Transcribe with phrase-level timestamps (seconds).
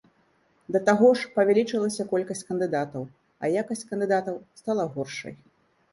[0.75, 3.07] Да таго ж, павялічылася колькасць кандыдатаў,
[3.45, 5.33] а якасць кандыдатаў стала горшай.